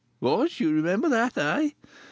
"What! 0.17 0.59
you 0.59 0.71
remember 0.71 1.07
that, 1.09 1.37
eh?" 1.37 1.69